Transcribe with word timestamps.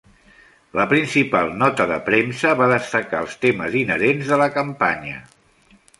La 0.79 0.85
principal 0.93 1.51
nota 1.59 1.85
de 1.91 1.99
premsa 2.09 2.55
va 2.63 2.71
destacar 2.73 3.19
els 3.27 3.39
temes 3.45 3.79
inherents 3.85 4.33
de 4.33 4.41
la 4.45 4.49
campanya. 4.61 5.21